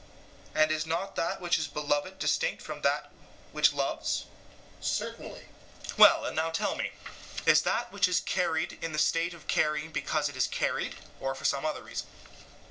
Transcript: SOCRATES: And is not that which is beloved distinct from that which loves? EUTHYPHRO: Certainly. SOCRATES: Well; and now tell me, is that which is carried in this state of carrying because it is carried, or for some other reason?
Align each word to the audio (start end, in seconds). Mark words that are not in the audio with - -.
SOCRATES: 0.47 0.61
And 0.63 0.71
is 0.71 0.85
not 0.87 1.15
that 1.15 1.39
which 1.39 1.59
is 1.59 1.67
beloved 1.67 2.17
distinct 2.17 2.63
from 2.63 2.81
that 2.81 3.11
which 3.51 3.71
loves? 3.71 4.21
EUTHYPHRO: 4.21 4.81
Certainly. 4.83 5.45
SOCRATES: 5.79 5.97
Well; 5.99 6.25
and 6.25 6.35
now 6.35 6.49
tell 6.49 6.73
me, 6.75 6.91
is 7.45 7.61
that 7.61 7.91
which 7.91 8.07
is 8.07 8.19
carried 8.19 8.79
in 8.83 8.93
this 8.93 9.03
state 9.03 9.35
of 9.35 9.45
carrying 9.45 9.91
because 9.91 10.27
it 10.27 10.35
is 10.35 10.47
carried, 10.47 10.95
or 11.19 11.35
for 11.35 11.45
some 11.45 11.67
other 11.67 11.83
reason? 11.83 12.07